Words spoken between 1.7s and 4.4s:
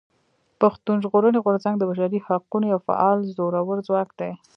د بشري حقونو يو فعال زورور ځواک دی.